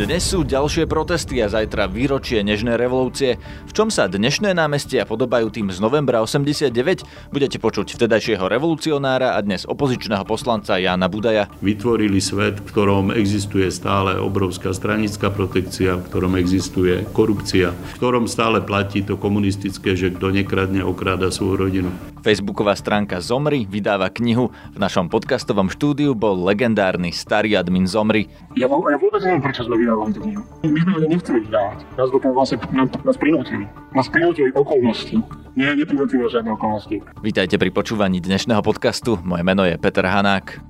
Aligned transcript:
Dnes 0.00 0.24
sú 0.24 0.48
ďalšie 0.48 0.88
protesty 0.88 1.44
a 1.44 1.52
zajtra 1.52 1.84
výročie 1.84 2.40
Nežnej 2.40 2.80
revolúcie. 2.80 3.36
V 3.68 3.72
čom 3.76 3.92
sa 3.92 4.08
dnešné 4.08 4.56
námestia 4.56 5.04
podobajú 5.04 5.52
tým 5.52 5.68
z 5.68 5.76
novembra 5.76 6.24
89? 6.24 7.28
Budete 7.28 7.60
počuť 7.60 8.00
vtedajšieho 8.00 8.48
revolucionára 8.48 9.36
a 9.36 9.38
dnes 9.44 9.68
opozičného 9.68 10.24
poslanca 10.24 10.80
Jána 10.80 11.04
Budaja. 11.12 11.52
Vytvorili 11.60 12.16
svet, 12.16 12.64
v 12.64 12.72
ktorom 12.72 13.12
existuje 13.12 13.68
stále 13.68 14.16
obrovská 14.16 14.72
stranická 14.72 15.28
protekcia, 15.28 16.00
v 16.00 16.08
ktorom 16.08 16.32
existuje 16.40 17.04
korupcia, 17.12 17.76
v 17.76 17.92
ktorom 18.00 18.24
stále 18.24 18.64
platí 18.64 19.04
to 19.04 19.20
komunistické, 19.20 20.00
že 20.00 20.16
kto 20.16 20.32
nekradne, 20.32 20.80
okráda 20.80 21.28
svoju 21.28 21.60
rodinu. 21.60 21.92
Facebooková 22.24 22.76
stránka 22.76 23.20
Zomri 23.20 23.64
vydáva 23.64 24.08
knihu. 24.12 24.52
V 24.76 24.78
našom 24.80 25.08
podcastovom 25.08 25.72
štúdiu 25.72 26.12
bol 26.12 26.40
legendárny 26.40 27.12
starý 27.12 27.56
admin 27.56 27.88
Zomri. 27.88 28.28
Ja, 28.56 28.68
ja 28.68 28.98
vôbec 29.00 29.20
neviem, 29.24 29.40
prečo 29.40 29.64
sme 29.64 29.89
vydávali 29.90 30.12
tú 30.14 30.20
knihu. 30.22 30.42
My 30.62 30.78
sme 30.86 30.90
ho 30.94 30.98
nechceli 31.02 31.38
vydávať. 31.50 31.78
Nás 31.98 32.08
do 32.14 32.18
toho 32.22 32.32
vlastne 32.34 32.56
nás, 32.70 32.88
nás 33.02 33.16
prinútili. 33.18 33.66
Nás 33.90 34.06
prinútili 34.06 34.50
okolnosti. 34.54 35.16
Nie, 35.58 35.74
neprinútili 35.74 36.30
žiadne 36.30 36.54
okolnosti. 36.54 37.02
Vítajte 37.26 37.58
pri 37.58 37.74
počúvaní 37.74 38.22
dnešného 38.22 38.62
podcastu. 38.62 39.18
Moje 39.26 39.42
meno 39.42 39.66
je 39.66 39.74
Peter 39.82 40.06
Hanák. 40.06 40.62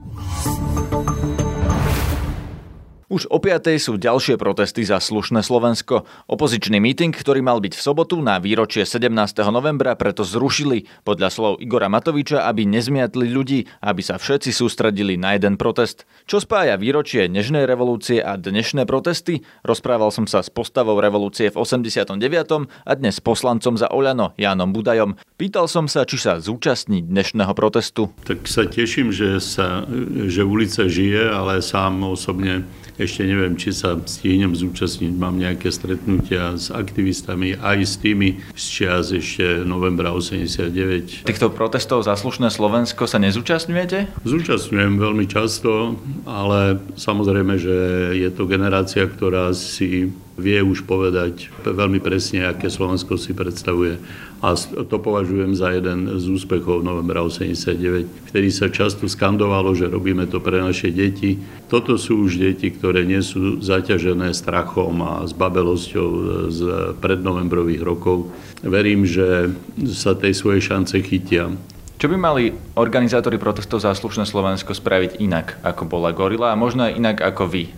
Už 3.10 3.26
o 3.26 3.42
5. 3.42 3.74
sú 3.82 3.98
ďalšie 3.98 4.38
protesty 4.38 4.86
za 4.86 5.02
slušné 5.02 5.42
Slovensko. 5.42 6.06
Opozičný 6.30 6.78
míting, 6.78 7.10
ktorý 7.10 7.42
mal 7.42 7.58
byť 7.58 7.74
v 7.74 7.82
sobotu 7.82 8.22
na 8.22 8.38
výročie 8.38 8.86
17. 8.86 9.10
novembra, 9.50 9.98
preto 9.98 10.22
zrušili 10.22 10.86
podľa 11.02 11.34
slov 11.34 11.52
Igora 11.58 11.90
Matoviča, 11.90 12.46
aby 12.46 12.70
nezmiatli 12.70 13.26
ľudí, 13.34 13.66
aby 13.82 13.98
sa 13.98 14.14
všetci 14.14 14.54
sústredili 14.54 15.18
na 15.18 15.34
jeden 15.34 15.58
protest. 15.58 16.06
Čo 16.30 16.38
spája 16.38 16.78
výročie 16.78 17.26
Nežnej 17.26 17.66
revolúcie 17.66 18.22
a 18.22 18.38
dnešné 18.38 18.86
protesty? 18.86 19.42
Rozprával 19.66 20.14
som 20.14 20.30
sa 20.30 20.46
s 20.46 20.46
postavou 20.46 20.94
revolúcie 21.02 21.50
v 21.50 21.58
89. 21.58 22.14
a 22.62 22.92
dnes 22.94 23.18
poslancom 23.18 23.74
za 23.74 23.90
Oľano 23.90 24.38
Jánom 24.38 24.70
Budajom. 24.70 25.18
Pýtal 25.34 25.66
som 25.66 25.90
sa, 25.90 26.06
či 26.06 26.14
sa 26.14 26.38
zúčastní 26.38 27.02
dnešného 27.02 27.58
protestu. 27.58 28.14
Tak 28.22 28.46
sa 28.46 28.70
teším, 28.70 29.10
že, 29.10 29.42
sa, 29.42 29.82
že 30.30 30.46
ulica 30.46 30.86
žije, 30.86 31.26
ale 31.26 31.58
sám 31.58 32.06
osobne 32.06 32.62
ešte 33.00 33.24
neviem, 33.24 33.56
či 33.56 33.72
sa 33.72 33.96
stihnem 34.04 34.52
zúčastniť. 34.52 35.12
Mám 35.16 35.40
nejaké 35.40 35.72
stretnutia 35.72 36.54
s 36.54 36.68
aktivistami, 36.68 37.56
aj 37.56 37.78
s 37.80 37.94
tými 37.96 38.44
z 38.52 38.64
čias 38.68 39.10
ešte 39.16 39.64
novembra 39.64 40.12
89. 40.12 41.24
Týchto 41.24 41.48
protestov 41.48 42.04
za 42.04 42.12
slušné 42.14 42.52
Slovensko 42.52 43.08
sa 43.08 43.16
nezúčastňujete? 43.16 44.22
Zúčastňujem 44.28 45.00
veľmi 45.00 45.24
často, 45.24 45.96
ale 46.28 46.78
samozrejme, 47.00 47.56
že 47.56 47.76
je 48.20 48.28
to 48.28 48.44
generácia, 48.44 49.08
ktorá 49.08 49.56
si 49.56 50.12
vie 50.40 50.64
už 50.64 50.88
povedať 50.88 51.52
veľmi 51.60 52.00
presne, 52.00 52.48
aké 52.48 52.72
Slovensko 52.72 53.20
si 53.20 53.36
predstavuje. 53.36 54.00
A 54.40 54.56
to 54.88 54.96
považujem 54.96 55.52
za 55.52 55.68
jeden 55.76 56.16
z 56.16 56.24
úspechov 56.32 56.80
novembra 56.80 57.20
89. 57.20 58.32
Vtedy 58.32 58.48
sa 58.48 58.72
často 58.72 59.04
skandovalo, 59.04 59.76
že 59.76 59.92
robíme 59.92 60.24
to 60.24 60.40
pre 60.40 60.64
naše 60.64 60.88
deti. 60.88 61.36
Toto 61.68 62.00
sú 62.00 62.24
už 62.24 62.40
deti, 62.40 62.72
ktoré 62.72 63.04
nie 63.04 63.20
sú 63.20 63.60
zaťažené 63.60 64.32
strachom 64.32 64.96
a 65.04 65.28
zbabelosťou 65.28 66.08
z 66.48 66.60
prednovembrových 67.04 67.84
rokov. 67.84 68.32
Verím, 68.64 69.04
že 69.04 69.52
sa 69.92 70.16
tej 70.16 70.32
svojej 70.32 70.64
šance 70.72 70.96
chytia. 71.04 71.52
Čo 72.00 72.08
by 72.08 72.16
mali 72.16 72.56
organizátori 72.80 73.36
protestov 73.36 73.84
za 73.84 73.92
Slovensko 73.92 74.72
spraviť 74.72 75.20
inak, 75.20 75.60
ako 75.60 75.84
bola 75.84 76.16
Gorila 76.16 76.48
a 76.48 76.56
možno 76.56 76.88
aj 76.88 76.96
inak 76.96 77.20
ako 77.20 77.44
vy? 77.44 77.68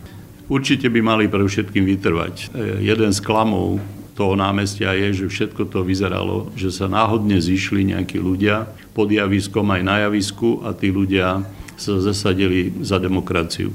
Určite 0.52 0.92
by 0.92 1.00
mali 1.00 1.24
pre 1.32 1.40
všetkým 1.40 1.88
vytrvať. 1.96 2.34
E, 2.52 2.84
jeden 2.84 3.08
z 3.08 3.24
klamov 3.24 3.80
toho 4.12 4.36
námestia 4.36 4.92
je, 4.92 5.24
že 5.24 5.32
všetko 5.32 5.72
to 5.72 5.80
vyzeralo, 5.80 6.52
že 6.52 6.68
sa 6.68 6.92
náhodne 6.92 7.40
zišli 7.40 7.96
nejakí 7.96 8.20
ľudia 8.20 8.68
pod 8.92 9.08
javiskom 9.08 9.64
aj 9.72 9.80
na 9.80 9.96
javisku 10.04 10.60
a 10.60 10.76
tí 10.76 10.92
ľudia 10.92 11.40
sa 11.80 11.96
zasadili 12.04 12.68
za 12.84 13.00
demokraciu. 13.00 13.72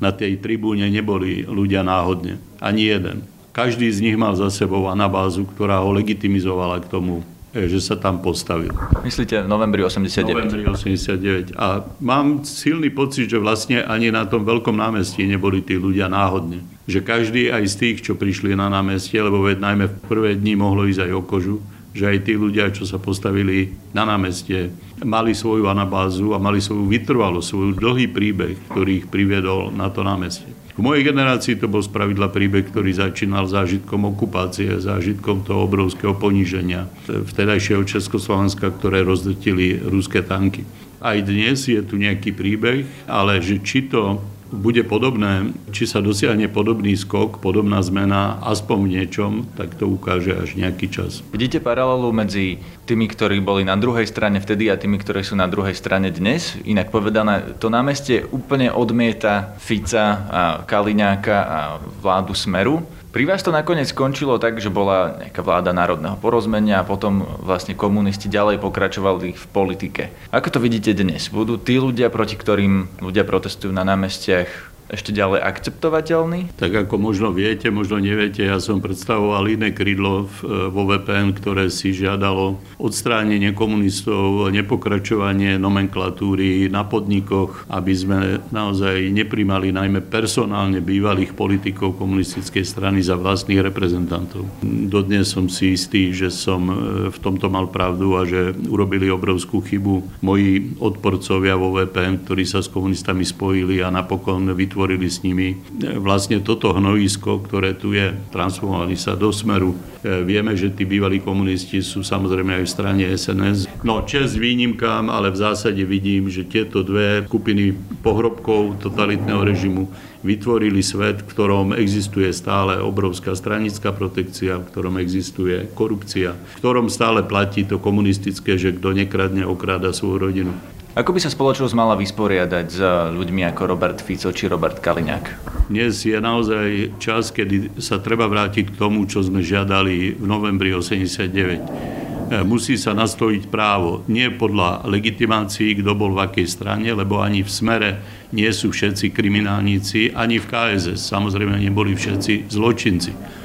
Na 0.00 0.08
tej 0.08 0.40
tribúne 0.40 0.88
neboli 0.88 1.44
ľudia 1.44 1.84
náhodne. 1.84 2.40
Ani 2.56 2.88
jeden. 2.88 3.28
Každý 3.52 3.92
z 3.92 4.00
nich 4.00 4.16
mal 4.16 4.32
za 4.32 4.48
sebou 4.48 4.88
anabázu, 4.88 5.44
ktorá 5.44 5.84
ho 5.84 5.92
legitimizovala 5.92 6.80
k 6.80 6.88
tomu, 6.88 7.20
že 7.56 7.80
sa 7.80 7.96
tam 7.96 8.20
postavil. 8.20 8.72
Myslíte 9.00 9.40
v 9.44 9.48
novembri 9.48 9.80
89? 9.80 10.36
novembri 10.36 10.64
89. 10.68 11.56
A 11.56 11.80
mám 12.04 12.44
silný 12.44 12.92
pocit, 12.92 13.32
že 13.32 13.40
vlastne 13.40 13.80
ani 13.80 14.12
na 14.12 14.28
tom 14.28 14.44
veľkom 14.44 14.76
námestí 14.76 15.24
neboli 15.24 15.64
tí 15.64 15.80
ľudia 15.80 16.12
náhodne. 16.12 16.60
Že 16.84 17.00
každý 17.04 17.42
aj 17.48 17.64
z 17.64 17.74
tých, 17.80 17.96
čo 18.04 18.20
prišli 18.20 18.52
na 18.52 18.68
námestie, 18.68 19.16
lebo 19.20 19.40
veď 19.40 19.64
najmä 19.64 19.84
v 19.88 19.96
prvé 20.04 20.30
dni 20.36 20.60
mohlo 20.60 20.84
ísť 20.84 21.08
aj 21.08 21.12
o 21.16 21.22
kožu, 21.24 21.56
že 21.96 22.04
aj 22.04 22.18
tí 22.28 22.36
ľudia, 22.36 22.68
čo 22.68 22.84
sa 22.84 23.00
postavili 23.00 23.72
na 23.96 24.04
námestie, 24.04 24.68
mali 25.00 25.32
svoju 25.32 25.66
anabázu 25.72 26.36
a 26.36 26.38
mali 26.38 26.60
svoju 26.60 26.84
vytrvalosť, 26.84 27.48
svoj 27.48 27.68
dlhý 27.80 28.12
príbeh, 28.12 28.54
ktorý 28.68 29.04
ich 29.04 29.06
priviedol 29.08 29.72
na 29.72 29.88
to 29.88 30.04
námestie. 30.04 30.57
V 30.78 30.86
mojej 30.86 31.10
generácii 31.10 31.58
to 31.58 31.66
bol 31.66 31.82
spravidla 31.82 32.30
príbeh, 32.30 32.70
ktorý 32.70 32.94
začínal 32.94 33.50
zážitkom 33.50 34.14
okupácie, 34.14 34.78
zážitkom 34.78 35.42
toho 35.42 35.66
obrovského 35.66 36.14
poníženia 36.14 36.86
vtedajšieho 37.10 37.82
Československa, 37.82 38.70
ktoré 38.78 39.02
rozdrtili 39.02 39.74
ruské 39.82 40.22
tanky. 40.22 40.62
Aj 41.02 41.18
dnes 41.18 41.66
je 41.66 41.82
tu 41.82 41.98
nejaký 41.98 42.30
príbeh, 42.30 42.86
ale 43.10 43.42
že 43.42 43.58
či 43.58 43.90
to 43.90 44.22
bude 44.48 44.80
podobné, 44.84 45.52
či 45.70 45.84
sa 45.84 46.00
dosiahne 46.00 46.48
podobný 46.48 46.96
skok, 46.96 47.40
podobná 47.44 47.84
zmena, 47.84 48.40
aspoň 48.42 48.76
v 48.80 48.90
niečom, 48.98 49.32
tak 49.54 49.76
to 49.76 49.88
ukáže 49.88 50.32
až 50.32 50.56
nejaký 50.56 50.88
čas. 50.88 51.20
Vidíte 51.30 51.60
paralelu 51.60 52.08
medzi 52.10 52.58
tými, 52.88 53.06
ktorí 53.08 53.44
boli 53.44 53.68
na 53.68 53.76
druhej 53.76 54.08
strane 54.08 54.40
vtedy 54.40 54.72
a 54.72 54.80
tými, 54.80 54.96
ktorí 54.96 55.20
sú 55.20 55.36
na 55.36 55.44
druhej 55.44 55.76
strane 55.76 56.08
dnes? 56.08 56.56
Inak 56.64 56.88
povedané, 56.88 57.60
to 57.60 57.68
námestie 57.68 58.24
úplne 58.24 58.72
odmieta 58.72 59.56
Fica 59.60 60.04
a 60.28 60.42
Kaliňáka 60.64 61.36
a 61.44 61.58
vládu 62.00 62.32
Smeru. 62.32 62.80
Pri 63.08 63.24
vás 63.24 63.40
to 63.40 63.48
nakoniec 63.48 63.88
skončilo 63.88 64.36
tak, 64.36 64.60
že 64.60 64.68
bola 64.68 65.16
nejaká 65.16 65.40
vláda 65.40 65.72
národného 65.72 66.20
porozmenia 66.20 66.84
a 66.84 66.84
potom 66.84 67.24
vlastne 67.40 67.72
komunisti 67.72 68.28
ďalej 68.28 68.60
pokračovali 68.60 69.32
v 69.32 69.44
politike. 69.48 70.12
Ako 70.28 70.52
to 70.52 70.60
vidíte 70.60 70.92
dnes? 70.92 71.32
Budú 71.32 71.56
tí 71.56 71.80
ľudia, 71.80 72.12
proti 72.12 72.36
ktorým 72.36 73.00
ľudia 73.00 73.24
protestujú 73.24 73.72
na 73.72 73.80
námestiach, 73.88 74.77
ešte 74.88 75.12
ďalej 75.12 75.44
akceptovateľný? 75.44 76.56
Tak 76.56 76.88
ako 76.88 76.96
možno 76.96 77.28
viete, 77.36 77.68
možno 77.68 78.00
neviete, 78.00 78.48
ja 78.48 78.56
som 78.56 78.80
predstavoval 78.80 79.44
iné 79.52 79.76
krídlo 79.76 80.24
vo 80.44 80.82
VPN, 80.88 81.36
ktoré 81.36 81.68
si 81.68 81.92
žiadalo 81.92 82.56
odstránenie 82.80 83.52
komunistov, 83.52 84.48
nepokračovanie 84.48 85.60
nomenklatúry 85.60 86.72
na 86.72 86.88
podnikoch, 86.88 87.68
aby 87.68 87.92
sme 87.92 88.18
naozaj 88.48 89.12
neprimali 89.12 89.76
najmä 89.76 90.00
personálne 90.08 90.80
bývalých 90.80 91.36
politikov 91.36 92.00
komunistickej 92.00 92.64
strany 92.64 93.04
za 93.04 93.20
vlastných 93.20 93.60
reprezentantov. 93.60 94.48
Dodnes 94.64 95.28
som 95.28 95.52
si 95.52 95.76
istý, 95.76 96.16
že 96.16 96.32
som 96.32 96.64
e, 96.68 96.74
v 97.12 97.18
tomto 97.20 97.52
mal 97.52 97.68
pravdu 97.68 98.16
a 98.16 98.24
že 98.24 98.56
urobili 98.72 99.12
obrovskú 99.12 99.60
chybu 99.60 100.24
moji 100.24 100.80
odporcovia 100.80 101.60
vo 101.60 101.76
VPN, 101.76 102.24
ktorí 102.24 102.48
sa 102.48 102.64
s 102.64 102.72
komunistami 102.72 103.26
spojili 103.26 103.84
a 103.84 103.92
napokon 103.92 104.48
vytvorili 104.56 104.77
vytvorili 104.78 105.10
s 105.10 105.26
nimi 105.26 105.58
vlastne 105.98 106.38
toto 106.38 106.70
hnojisko, 106.70 107.42
ktoré 107.42 107.74
tu 107.74 107.98
je, 107.98 108.14
transformovali 108.30 108.94
sa 108.94 109.18
do 109.18 109.34
smeru. 109.34 109.74
E, 110.06 110.22
vieme, 110.22 110.54
že 110.54 110.70
tí 110.70 110.86
bývalí 110.86 111.18
komunisti 111.18 111.82
sú 111.82 112.06
samozrejme 112.06 112.62
aj 112.62 112.62
v 112.62 112.70
strane 112.70 113.02
SNS. 113.10 113.82
No, 113.82 114.06
čest 114.06 114.38
výnimkám, 114.38 115.10
ale 115.10 115.34
v 115.34 115.42
zásade 115.42 115.82
vidím, 115.82 116.30
že 116.30 116.46
tieto 116.46 116.86
dve 116.86 117.26
skupiny 117.26 117.74
pohrobkov 118.06 118.78
totalitného 118.78 119.42
režimu 119.42 119.90
vytvorili 120.22 120.78
svet, 120.78 121.26
v 121.26 121.30
ktorom 121.34 121.74
existuje 121.74 122.30
stále 122.30 122.78
obrovská 122.78 123.34
stranická 123.34 123.90
protekcia, 123.90 124.62
v 124.62 124.68
ktorom 124.70 124.94
existuje 125.02 125.66
korupcia, 125.74 126.38
v 126.38 126.54
ktorom 126.62 126.86
stále 126.86 127.26
platí 127.26 127.66
to 127.66 127.82
komunistické, 127.82 128.54
že 128.54 128.78
kto 128.78 128.94
nekradne, 128.94 129.42
okráda 129.42 129.90
svoju 129.90 130.22
rodinu. 130.22 130.54
Ako 130.98 131.14
by 131.14 131.22
sa 131.22 131.30
spoločnosť 131.30 131.78
mala 131.78 131.94
vysporiadať 131.94 132.66
s 132.74 132.82
ľuďmi 133.14 133.46
ako 133.54 133.70
Robert 133.70 134.02
Fico 134.02 134.34
či 134.34 134.50
Robert 134.50 134.82
Kaliňák? 134.82 135.54
Dnes 135.70 136.02
je 136.02 136.18
naozaj 136.18 136.98
čas, 136.98 137.30
kedy 137.30 137.78
sa 137.78 138.02
treba 138.02 138.26
vrátiť 138.26 138.74
k 138.74 138.78
tomu, 138.82 139.06
čo 139.06 139.22
sme 139.22 139.38
žiadali 139.38 140.18
v 140.18 140.26
novembri 140.26 140.74
89 140.74 141.30
e, 141.30 142.42
musí 142.42 142.74
sa 142.74 142.98
nastojiť 142.98 143.46
právo. 143.46 144.02
Nie 144.10 144.34
podľa 144.34 144.90
legitimácií, 144.90 145.78
kto 145.78 145.94
bol 145.94 146.18
v 146.18 146.26
akej 146.26 146.50
strane, 146.50 146.90
lebo 146.90 147.22
ani 147.22 147.46
v 147.46 147.50
smere 147.54 147.90
nie 148.34 148.50
sú 148.50 148.74
všetci 148.74 149.14
kriminálníci, 149.14 150.18
ani 150.18 150.42
v 150.42 150.50
KSS 150.50 150.98
samozrejme 151.14 151.62
neboli 151.62 151.94
všetci 151.94 152.50
zločinci 152.50 153.38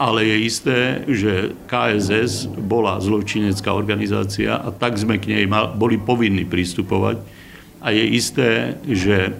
ale 0.00 0.24
je 0.24 0.36
isté, 0.48 0.78
že 1.04 1.52
KSS 1.68 2.48
bola 2.48 2.96
zločinecká 3.04 3.76
organizácia 3.76 4.56
a 4.56 4.72
tak 4.72 4.96
sme 4.96 5.20
k 5.20 5.28
nej 5.28 5.44
boli 5.76 6.00
povinni 6.00 6.48
pristupovať. 6.48 7.20
A 7.84 7.92
je 7.92 8.04
isté, 8.16 8.80
že 8.88 9.36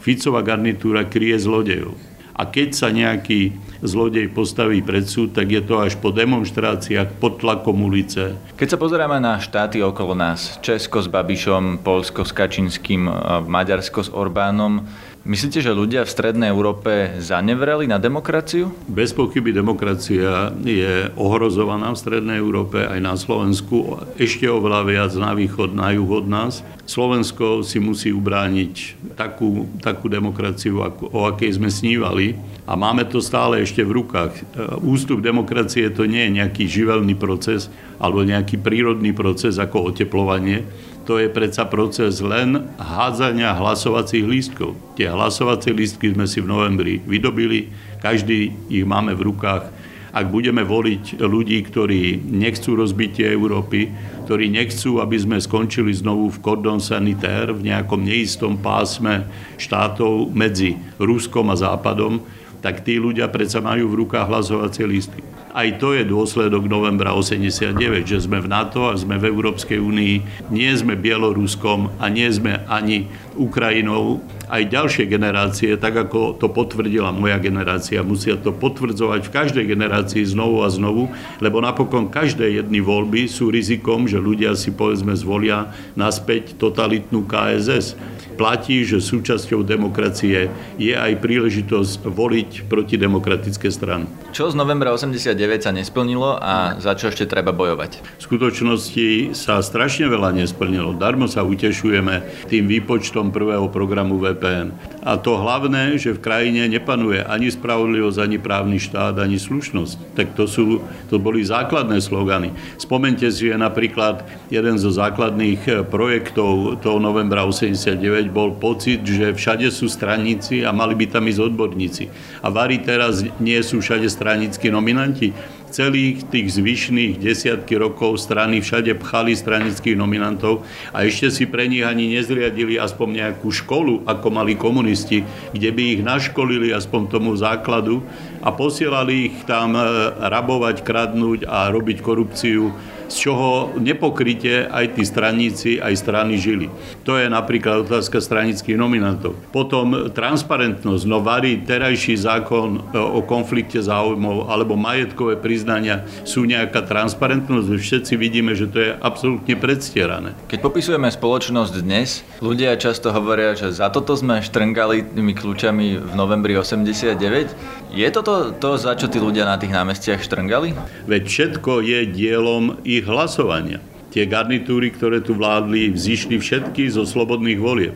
Ficová 0.00 0.40
garnitúra 0.40 1.04
kryje 1.04 1.44
zlodejov. 1.44 1.92
A 2.32 2.48
keď 2.48 2.72
sa 2.72 2.88
nejaký 2.88 3.52
zlodej 3.84 4.32
postaví 4.32 4.80
pred 4.80 5.04
súd, 5.04 5.36
tak 5.36 5.52
je 5.52 5.60
to 5.60 5.76
až 5.76 6.00
po 6.00 6.08
demonstráciách, 6.08 7.20
pod 7.20 7.36
tlakom 7.44 7.84
ulice. 7.84 8.40
Keď 8.56 8.68
sa 8.72 8.80
pozeráme 8.80 9.20
na 9.20 9.36
štáty 9.36 9.84
okolo 9.84 10.16
nás, 10.16 10.56
Česko 10.64 11.04
s 11.04 11.12
Babišom, 11.12 11.84
Polsko 11.84 12.24
s 12.24 12.32
Kačinským, 12.32 13.04
Maďarsko 13.44 14.08
s 14.08 14.08
Orbánom, 14.08 14.88
Myslíte, 15.20 15.60
že 15.60 15.76
ľudia 15.76 16.08
v 16.08 16.14
Strednej 16.16 16.48
Európe 16.48 17.20
zanevreli 17.20 17.84
na 17.84 18.00
demokraciu? 18.00 18.72
Bez 18.88 19.12
pochyby 19.12 19.52
demokracia 19.52 20.48
je 20.64 21.12
ohrozovaná 21.12 21.92
v 21.92 22.00
Strednej 22.00 22.40
Európe 22.40 22.80
aj 22.80 23.00
na 23.04 23.12
Slovensku. 23.20 24.00
Ešte 24.16 24.48
oveľa 24.48 24.80
viac 24.88 25.12
na 25.20 25.36
východ, 25.36 25.76
na 25.76 25.92
juh 25.92 26.08
od 26.08 26.24
nás. 26.24 26.64
Slovensko 26.88 27.60
si 27.60 27.84
musí 27.84 28.16
ubrániť 28.16 28.96
takú, 29.12 29.68
takú 29.84 30.08
demokraciu, 30.08 30.80
o 30.88 31.20
akej 31.28 31.60
sme 31.60 31.68
snívali. 31.68 32.40
A 32.64 32.72
máme 32.72 33.04
to 33.04 33.20
stále 33.20 33.60
ešte 33.60 33.84
v 33.84 34.00
rukách. 34.00 34.40
Ústup 34.80 35.20
demokracie 35.20 35.92
to 35.92 36.08
nie 36.08 36.32
je 36.32 36.36
nejaký 36.40 36.64
živelný 36.64 37.12
proces 37.12 37.68
alebo 38.00 38.24
nejaký 38.24 38.56
prírodný 38.56 39.12
proces 39.12 39.60
ako 39.60 39.92
oteplovanie 39.92 40.64
to 41.10 41.18
je 41.18 41.26
predsa 41.26 41.66
proces 41.66 42.22
len 42.22 42.70
hádzania 42.78 43.58
hlasovacích 43.58 44.22
lístkov. 44.22 44.78
Tie 44.94 45.10
hlasovacie 45.10 45.74
lístky 45.74 46.14
sme 46.14 46.22
si 46.30 46.38
v 46.38 46.46
novembri 46.46 47.02
vydobili, 47.02 47.66
každý 47.98 48.54
ich 48.70 48.86
máme 48.86 49.18
v 49.18 49.34
rukách. 49.34 49.74
Ak 50.14 50.30
budeme 50.30 50.62
voliť 50.62 51.18
ľudí, 51.18 51.66
ktorí 51.66 52.14
nechcú 52.22 52.78
rozbitie 52.78 53.26
Európy, 53.26 53.90
ktorí 54.30 54.54
nechcú, 54.54 55.02
aby 55.02 55.18
sme 55.18 55.42
skončili 55.42 55.90
znovu 55.90 56.30
v 56.30 56.38
kordon 56.46 56.78
sanitaire, 56.78 57.50
v 57.58 57.74
nejakom 57.74 58.06
neistom 58.06 58.54
pásme 58.62 59.26
štátov 59.58 60.30
medzi 60.30 60.78
Ruskom 60.94 61.50
a 61.50 61.58
Západom, 61.58 62.22
tak 62.62 62.86
tí 62.86 63.02
ľudia 63.02 63.26
predsa 63.26 63.58
majú 63.58 63.90
v 63.90 64.06
rukách 64.06 64.30
hlasovacie 64.30 64.86
lístky. 64.86 65.39
Aj 65.50 65.66
to 65.82 65.98
je 65.98 66.06
dôsledok 66.06 66.70
novembra 66.70 67.10
89, 67.10 67.74
že 68.06 68.22
sme 68.22 68.38
v 68.38 68.46
NATO 68.46 68.86
a 68.86 68.94
sme 68.94 69.18
v 69.18 69.34
Európskej 69.34 69.82
únii. 69.82 70.46
Nie 70.54 70.70
sme 70.78 70.94
Bieloruskom 70.94 71.98
a 71.98 72.06
nie 72.06 72.30
sme 72.30 72.62
ani 72.70 73.10
Ukrajinou. 73.40 74.20
Aj 74.52 74.60
ďalšie 74.60 75.08
generácie, 75.08 75.80
tak 75.80 75.96
ako 75.96 76.36
to 76.36 76.52
potvrdila 76.52 77.08
moja 77.14 77.40
generácia, 77.40 78.04
musia 78.04 78.36
to 78.36 78.52
potvrdzovať 78.52 79.20
v 79.24 79.32
každej 79.32 79.64
generácii 79.64 80.26
znovu 80.28 80.60
a 80.60 80.68
znovu, 80.68 81.08
lebo 81.40 81.64
napokon 81.64 82.12
každé 82.12 82.60
jedny 82.60 82.84
voľby 82.84 83.24
sú 83.30 83.48
rizikom, 83.48 84.04
že 84.04 84.20
ľudia 84.20 84.52
si 84.58 84.74
povedzme 84.74 85.16
zvolia 85.16 85.72
naspäť 85.96 86.60
totalitnú 86.60 87.24
KSS 87.24 87.96
platí, 88.40 88.88
že 88.88 89.04
súčasťou 89.04 89.60
demokracie 89.60 90.48
je 90.80 90.96
aj 90.96 91.20
príležitosť 91.20 92.08
voliť 92.08 92.50
proti 92.72 92.96
demokratické 92.96 93.68
strany. 93.68 94.08
Čo 94.32 94.48
z 94.48 94.56
novembra 94.56 94.96
89 94.96 95.36
sa 95.60 95.76
nesplnilo 95.76 96.40
a 96.40 96.80
za 96.80 96.96
čo 96.96 97.12
ešte 97.12 97.28
treba 97.28 97.52
bojovať? 97.52 98.00
V 98.16 98.22
skutočnosti 98.24 99.36
sa 99.36 99.60
strašne 99.60 100.08
veľa 100.08 100.32
nesplnilo. 100.32 100.96
Darmo 100.96 101.28
sa 101.28 101.44
utešujeme 101.44 102.48
tým 102.48 102.64
výpočtom 102.64 103.28
prvého 103.32 103.66
programu 103.72 104.20
VPN. 104.20 104.74
A 105.00 105.16
to 105.16 105.40
hlavné, 105.40 105.96
že 105.96 106.12
v 106.12 106.22
krajine 106.22 106.68
nepanuje 106.68 107.24
ani 107.24 107.48
spravodlivosť, 107.48 108.18
ani 108.20 108.36
právny 108.36 108.76
štát, 108.76 109.16
ani 109.16 109.40
slušnosť. 109.40 110.18
Tak 110.18 110.36
to, 110.36 110.44
sú, 110.44 110.84
to 111.08 111.16
boli 111.16 111.40
základné 111.40 112.02
slogany. 112.04 112.52
Spomente 112.76 113.24
si, 113.32 113.48
že 113.48 113.56
napríklad 113.56 114.26
jeden 114.52 114.76
zo 114.76 114.92
základných 114.92 115.88
projektov 115.88 116.82
toho 116.84 116.98
novembra 117.00 117.48
89 117.48 117.96
bol 118.28 118.52
pocit, 118.58 119.00
že 119.06 119.32
všade 119.32 119.70
sú 119.72 119.88
straníci 119.88 120.66
a 120.66 120.70
mali 120.74 120.92
by 120.92 121.06
tam 121.08 121.24
ísť 121.24 121.40
odborníci. 121.40 122.04
A 122.44 122.52
varí 122.52 122.82
teraz 122.82 123.24
nie 123.40 123.58
sú 123.64 123.80
všade 123.80 124.10
stranícky 124.10 124.68
nominanti. 124.68 125.32
Celých 125.70 126.26
tých 126.26 126.58
zvyšných 126.58 127.22
desiatky 127.22 127.78
rokov 127.78 128.18
strany 128.18 128.58
všade 128.58 128.90
pchali 128.98 129.38
stranických 129.38 129.94
nominantov 129.94 130.66
a 130.90 131.06
ešte 131.06 131.30
si 131.30 131.44
pre 131.46 131.70
nich 131.70 131.86
ani 131.86 132.10
nezriadili 132.10 132.74
aspoň 132.74 133.08
nejakú 133.22 133.54
školu, 133.54 134.02
ako 134.02 134.34
mali 134.34 134.58
komunisti, 134.58 135.22
kde 135.54 135.70
by 135.70 135.82
ich 135.94 136.02
naškolili 136.02 136.74
aspoň 136.74 137.02
tomu 137.06 137.38
základu 137.38 138.02
a 138.42 138.50
posielali 138.50 139.30
ich 139.30 139.36
tam 139.46 139.78
eh, 139.78 139.86
rabovať, 140.18 140.82
kradnúť 140.82 141.46
a 141.46 141.70
robiť 141.70 142.02
korupciu 142.02 142.74
z 143.10 143.16
čoho 143.26 143.74
nepokryte 143.76 144.70
aj 144.70 144.94
tí 144.94 145.02
straníci, 145.02 145.82
aj 145.82 145.94
strany 145.98 146.38
žili. 146.38 146.70
To 147.02 147.18
je 147.18 147.26
napríklad 147.26 147.90
otázka 147.90 148.22
stranických 148.22 148.78
nominantov. 148.78 149.34
Potom 149.50 150.14
transparentnosť, 150.14 151.04
no 151.10 151.18
varí 151.18 151.58
terajší 151.66 152.14
zákon 152.14 152.68
e, 152.78 152.80
o 152.94 153.20
konflikte 153.26 153.82
záujmov 153.82 154.46
alebo 154.46 154.78
majetkové 154.78 155.34
priznania 155.34 156.06
sú 156.22 156.46
nejaká 156.46 156.86
transparentnosť. 156.86 157.68
Všetci 157.74 158.14
vidíme, 158.14 158.54
že 158.54 158.70
to 158.70 158.78
je 158.78 158.90
absolútne 158.94 159.58
predstierané. 159.58 160.38
Keď 160.46 160.58
popisujeme 160.62 161.10
spoločnosť 161.10 161.74
dnes, 161.82 162.22
ľudia 162.38 162.78
často 162.78 163.10
hovoria, 163.10 163.58
že 163.58 163.74
za 163.74 163.90
toto 163.90 164.14
sme 164.14 164.38
štrngali 164.38 165.10
tými 165.10 165.34
kľúčami 165.34 165.98
v 165.98 166.12
novembri 166.14 166.54
89. 166.54 167.79
Je 167.90 168.06
toto 168.14 168.54
to, 168.54 168.78
za 168.78 168.94
čo 168.94 169.10
tí 169.10 169.18
ľudia 169.18 169.42
na 169.42 169.58
tých 169.58 169.74
námestiach 169.74 170.22
štrngali? 170.22 170.78
Veď 171.10 171.22
všetko 171.26 171.82
je 171.82 172.06
dielom 172.06 172.78
ich 172.86 173.02
hlasovania. 173.02 173.82
Tie 174.14 174.26
garnitúry, 174.26 174.90
ktoré 174.90 175.22
tu 175.22 175.38
vládli, 175.38 175.94
vzýšli 175.94 176.38
všetky 176.38 176.90
zo 176.90 177.06
slobodných 177.06 177.58
volieb. 177.58 177.94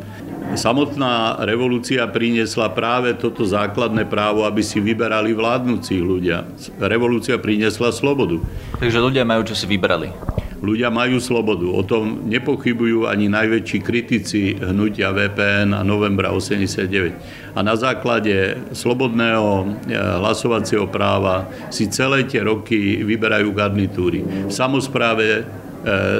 Samotná 0.55 1.43
revolúcia 1.43 2.06
priniesla 2.06 2.70
práve 2.70 3.19
toto 3.19 3.43
základné 3.43 4.06
právo, 4.06 4.46
aby 4.46 4.62
si 4.62 4.79
vyberali 4.79 5.35
vládnúcich 5.35 5.99
ľudia. 5.99 6.46
Revolúcia 6.79 7.38
priniesla 7.38 7.91
slobodu. 7.91 8.38
Takže 8.79 9.02
ľudia 9.02 9.26
majú, 9.26 9.43
čo 9.46 9.58
si 9.58 9.67
vybrali. 9.67 10.34
Ľudia 10.65 10.89
majú 10.89 11.21
slobodu. 11.21 11.69
O 11.69 11.85
tom 11.85 12.25
nepochybujú 12.25 13.05
ani 13.05 13.29
najväčší 13.29 13.79
kritici 13.85 14.57
hnutia 14.57 15.13
VPN 15.13 15.77
a 15.77 15.85
novembra 15.85 16.33
89. 16.33 17.53
A 17.53 17.61
na 17.61 17.77
základe 17.77 18.57
slobodného 18.73 19.53
e, 19.61 19.95
hlasovacieho 19.95 20.89
práva 20.89 21.47
si 21.69 21.93
celé 21.93 22.25
tie 22.25 22.41
roky 22.41 23.05
vyberajú 23.05 23.53
garnitúry. 23.53 24.25
V 24.25 24.53
samozpráve 24.53 25.27
e, 25.39 25.43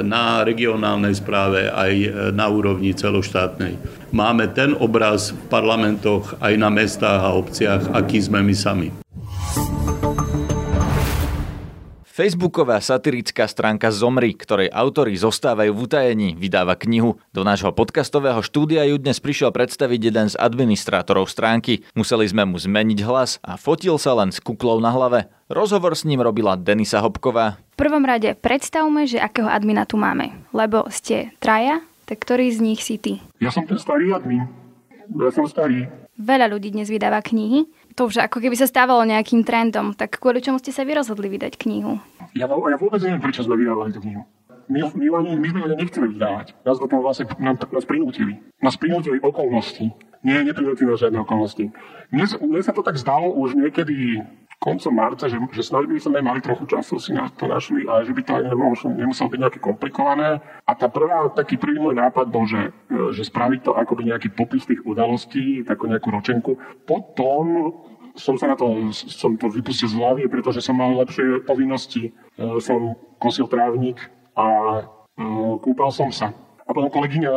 na 0.05 0.45
regionálnej 0.45 1.17
správe 1.17 1.67
aj 1.73 1.93
e, 1.97 2.09
na 2.29 2.45
úrovni 2.45 2.93
celoštátnej. 2.93 3.81
Máme 4.13 4.53
ten 4.53 4.77
obraz 4.77 5.33
v 5.33 5.41
parlamentoch 5.49 6.37
aj 6.37 6.53
na 6.55 6.69
mestách 6.69 7.19
a 7.19 7.33
obciach, 7.33 7.91
aký 7.91 8.21
sme 8.21 8.45
my 8.45 8.55
sami. 8.55 9.04
Facebooková 12.15 12.79
satirická 12.79 13.43
stránka 13.43 13.91
Zomri, 13.91 14.31
ktorej 14.31 14.71
autory 14.71 15.19
zostávajú 15.19 15.75
v 15.75 15.83
utajení, 15.83 16.29
vydáva 16.39 16.79
knihu. 16.79 17.19
Do 17.35 17.43
nášho 17.43 17.75
podcastového 17.75 18.39
štúdia 18.39 18.87
ju 18.87 18.95
dnes 18.95 19.19
prišiel 19.19 19.51
predstaviť 19.51 19.99
jeden 19.99 20.31
z 20.31 20.39
administrátorov 20.39 21.27
stránky. 21.27 21.83
Museli 21.91 22.23
sme 22.23 22.47
mu 22.47 22.55
zmeniť 22.55 23.03
hlas 23.03 23.43
a 23.43 23.59
fotil 23.59 23.99
sa 23.99 24.15
len 24.15 24.31
s 24.31 24.39
kuklou 24.39 24.79
na 24.79 24.95
hlave. 24.95 25.27
Rozhovor 25.51 25.91
s 25.91 26.07
ním 26.07 26.23
robila 26.23 26.55
Denisa 26.55 27.03
Hopková. 27.03 27.59
V 27.75 27.83
prvom 27.83 28.07
rade 28.07 28.31
predstavme, 28.39 29.03
že 29.03 29.19
akého 29.19 29.51
admina 29.51 29.83
tu 29.83 29.99
máme. 29.99 30.39
Lebo 30.55 30.87
ste 30.87 31.35
traja, 31.43 31.83
tak 32.07 32.23
ktorý 32.23 32.47
z 32.47 32.63
nich 32.63 32.79
si 32.79 32.95
ty? 32.95 33.19
Ja 33.43 33.51
som 33.51 33.67
ten 33.67 33.75
starý 33.75 34.15
admin. 34.15 34.47
Ja 35.19 35.35
som 35.35 35.51
starý. 35.51 35.91
Veľa 36.15 36.47
ľudí 36.47 36.71
dnes 36.71 36.87
vydáva 36.87 37.19
knihy 37.19 37.67
to 37.95 38.11
už 38.11 38.27
ako 38.27 38.43
keby 38.43 38.59
sa 38.59 38.67
stávalo 38.67 39.07
nejakým 39.07 39.47
trendom, 39.47 39.95
tak 39.95 40.19
kvôli 40.19 40.43
čomu 40.43 40.59
ste 40.59 40.75
sa 40.75 40.83
vy 40.83 40.99
rozhodli 40.99 41.31
vydať 41.31 41.55
knihu? 41.55 41.97
Ja, 42.35 42.51
ja 42.51 42.77
vôbec 42.77 42.99
neviem, 42.99 43.23
prečo 43.23 43.47
sme 43.47 43.55
vydávali 43.55 43.95
tú 43.95 44.03
knihu. 44.03 44.27
My, 44.65 44.81
my, 44.81 45.05
my, 45.07 45.31
my 45.39 45.47
sme 45.47 45.59
ani 45.61 45.75
nechceli 45.77 46.07
vydávať. 46.17 46.57
Nás 46.65 46.77
do 46.81 46.89
toho 46.89 47.01
vlastne 47.05 47.29
nám, 47.37 47.55
nás 47.69 47.85
prinútili. 47.85 48.41
Nás 48.59 48.75
prinútili 48.75 49.21
okolnosti. 49.21 49.93
Nie, 50.25 50.41
neprinútili 50.41 50.89
nás 50.89 50.99
žiadne 50.99 51.21
okolnosti. 51.21 51.69
Mne, 52.09 52.25
mne 52.41 52.61
sa 52.65 52.73
to 52.73 52.81
tak 52.81 52.97
zdalo 52.97 53.29
už 53.29 53.53
niekedy 53.53 54.25
koncom 54.65 54.93
marca, 54.97 55.29
že, 55.29 55.37
že 55.53 55.61
snad 55.61 55.85
by 55.85 56.01
sme 56.01 56.25
mali 56.25 56.41
trochu 56.41 56.65
času 56.65 56.97
si 56.97 57.13
na 57.13 57.29
to 57.29 57.45
našli 57.45 57.85
a 57.85 58.01
že 58.01 58.17
by 58.17 58.21
to 58.25 58.31
aj 58.33 58.43
nemuselo, 58.49 58.91
nemuselo 58.97 59.29
byť 59.29 59.39
nejaké 59.45 59.59
komplikované. 59.61 60.41
A 60.65 60.71
tá 60.73 60.89
prvá, 60.89 61.29
taký 61.29 61.61
prvý 61.61 61.77
môj 61.77 61.93
nápad 61.93 62.33
bol, 62.33 62.49
že, 62.49 62.73
že 63.13 63.29
spraviť 63.29 63.69
to 63.69 63.71
akoby 63.77 64.09
nejaký 64.09 64.33
popis 64.33 64.65
tých 64.65 64.81
udalostí, 64.81 65.61
takú 65.61 65.85
nejakú 65.85 66.09
ročenku. 66.09 66.57
Potom 66.89 67.77
som 68.17 68.39
sa 68.41 68.49
na 68.49 68.55
to, 68.57 68.89
som 68.95 69.37
to 69.37 69.51
vypustil 69.53 69.91
z 69.91 69.99
hlavy, 70.01 70.25
pretože 70.31 70.65
som 70.65 70.73
mal 70.79 70.97
lepšie 70.97 71.45
povinnosti. 71.45 72.09
E, 72.09 72.11
som 72.63 72.95
kosil 73.21 73.45
trávnik 73.45 73.99
a 74.33 74.47
e, 74.81 75.23
kúpal 75.61 75.91
som 75.91 76.09
sa. 76.09 76.31
A 76.65 76.69
potom 76.73 76.89
kolegyňa, 76.89 77.31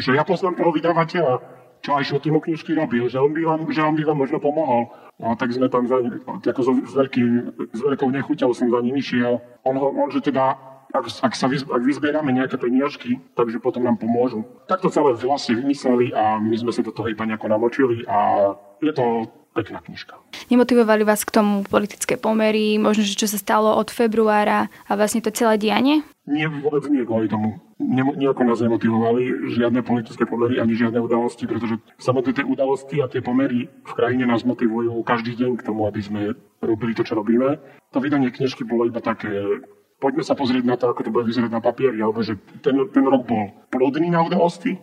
že 0.00 0.16
ja 0.16 0.26
poznám 0.26 0.58
toho 0.58 0.74
vydavateľa, 0.74 1.53
čo 1.84 2.00
aj 2.00 2.08
šotimu 2.08 2.40
knižky 2.40 2.72
robil, 2.72 3.12
že 3.12 3.20
on 3.20 3.36
by 3.36 3.44
vám, 3.44 3.60
že 3.68 3.84
on 3.84 3.92
by 3.92 4.08
vám 4.08 4.18
možno 4.24 4.40
pomohol. 4.40 4.88
No 5.20 5.36
tak 5.36 5.52
sme 5.52 5.68
tam 5.68 5.84
za, 5.84 6.00
ako 6.24 6.60
so, 6.64 6.72
s, 6.80 6.96
veľkým, 6.96 7.28
s 7.76 7.80
veľkou 7.84 8.08
nechuťou 8.08 8.50
som 8.56 8.72
za 8.72 8.80
ním 8.80 8.96
išiel. 8.96 9.38
On, 9.68 9.76
on 9.76 10.08
že 10.08 10.24
teda 10.24 10.56
ak, 10.94 11.10
ak, 11.26 11.34
sa 11.34 11.50
ak 11.50 11.82
vyzbierame 11.82 12.30
nejaké 12.30 12.54
peniažky, 12.54 13.18
takže 13.34 13.58
potom 13.58 13.82
nám 13.82 13.98
pomôžu. 13.98 14.46
Takto 14.70 14.86
celé 14.94 15.18
vlastne 15.18 15.58
vymysleli 15.58 16.14
a 16.14 16.38
my 16.38 16.54
sme 16.54 16.70
sa 16.70 16.86
do 16.86 16.94
toho 16.94 17.10
iba 17.10 17.26
nejako 17.26 17.50
namočili 17.50 18.06
a 18.06 18.50
je 18.78 18.94
to 18.94 19.26
pekná 19.54 19.82
knižka. 19.82 20.18
Nemotivovali 20.50 21.06
vás 21.06 21.22
k 21.22 21.34
tomu 21.34 21.62
politické 21.66 22.18
pomery, 22.18 22.78
možno, 22.78 23.06
že 23.06 23.14
čo 23.14 23.30
sa 23.30 23.38
stalo 23.38 23.74
od 23.74 23.90
februára 23.90 24.66
a 24.86 24.92
vlastne 24.98 25.22
to 25.22 25.30
celé 25.30 25.58
dianie? 25.58 26.02
Nie, 26.26 26.50
vôbec 26.50 26.86
nie 26.90 27.06
kvôli 27.06 27.30
tomu. 27.30 27.58
Ne, 27.78 28.02
nejako 28.02 28.46
nás 28.46 28.62
nemotivovali 28.62 29.50
žiadne 29.54 29.82
politické 29.82 30.26
pomery 30.26 30.58
ani 30.58 30.74
žiadne 30.78 30.98
udalosti, 30.98 31.46
pretože 31.46 31.78
samotné 31.98 32.34
tie 32.34 32.46
udalosti 32.46 33.02
a 33.02 33.10
tie 33.10 33.22
pomery 33.22 33.66
v 33.66 33.92
krajine 33.94 34.26
nás 34.26 34.46
motivujú 34.46 34.94
každý 35.06 35.38
deň 35.38 35.58
k 35.58 35.66
tomu, 35.66 35.86
aby 35.86 36.00
sme 36.02 36.20
robili 36.62 36.94
to, 36.94 37.06
čo 37.06 37.18
robíme. 37.18 37.58
To 37.94 37.98
vydanie 38.02 38.34
knižky 38.34 38.66
bolo 38.66 38.90
iba 38.90 38.98
také 38.98 39.62
poďme 40.04 40.20
sa 40.20 40.36
pozrieť 40.36 40.64
na 40.68 40.76
to, 40.76 40.92
ako 40.92 41.08
to 41.08 41.14
bude 41.16 41.24
vyzerať 41.24 41.48
na 41.48 41.64
papieri, 41.64 41.96
alebo 42.04 42.20
že 42.20 42.36
ten, 42.60 42.76
ten 42.92 43.04
rok 43.08 43.24
bol 43.24 43.48
plodný 43.72 44.12
na 44.12 44.20
udalosti, 44.20 44.76
e, 44.76 44.80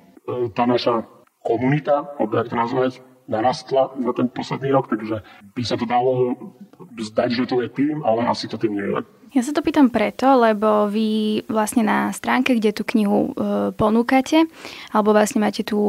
tá 0.58 0.66
naša 0.66 1.06
komunita, 1.46 2.18
alebo 2.18 2.42
jak 2.42 2.50
to 2.50 2.58
nazvať, 2.58 2.92
narastla 3.30 3.94
za 3.94 4.12
ten 4.18 4.28
posledný 4.34 4.74
rok, 4.74 4.90
takže 4.90 5.22
by 5.54 5.62
sa 5.62 5.78
to 5.78 5.86
dalo 5.86 6.34
zdať, 6.98 7.30
že 7.38 7.46
to 7.46 7.62
je 7.62 7.70
tým, 7.70 8.01
ale 8.01 8.25
asi 8.25 8.50
to 8.50 8.58
tým 8.58 8.74
nie 8.74 8.88
je. 8.90 9.21
Ja 9.32 9.40
sa 9.48 9.56
to 9.56 9.64
pýtam 9.64 9.88
preto, 9.88 10.28
lebo 10.28 10.92
vy 10.92 11.40
vlastne 11.48 11.88
na 11.88 12.12
stránke, 12.12 12.52
kde 12.52 12.76
tú 12.76 12.84
knihu 12.84 13.32
e, 13.32 13.72
ponúkate, 13.72 14.44
alebo 14.92 15.16
vlastne 15.16 15.40
máte 15.40 15.64
tu, 15.64 15.80